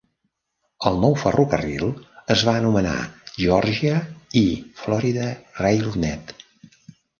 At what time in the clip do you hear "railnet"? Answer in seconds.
5.63-6.37